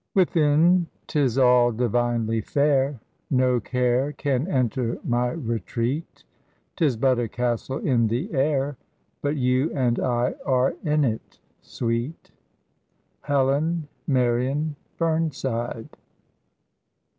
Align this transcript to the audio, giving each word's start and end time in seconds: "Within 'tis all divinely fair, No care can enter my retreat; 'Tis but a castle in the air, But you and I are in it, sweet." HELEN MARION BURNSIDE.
"Within 0.15 0.87
'tis 1.05 1.37
all 1.37 1.71
divinely 1.71 2.41
fair, 2.41 2.99
No 3.29 3.59
care 3.59 4.13
can 4.13 4.47
enter 4.47 4.97
my 5.03 5.29
retreat; 5.29 6.23
'Tis 6.75 6.97
but 6.97 7.19
a 7.19 7.27
castle 7.27 7.77
in 7.77 8.07
the 8.07 8.33
air, 8.33 8.77
But 9.21 9.35
you 9.35 9.71
and 9.75 9.99
I 9.99 10.33
are 10.43 10.73
in 10.83 11.05
it, 11.05 11.37
sweet." 11.61 12.31
HELEN 13.21 13.87
MARION 14.07 14.75
BURNSIDE. 14.97 15.89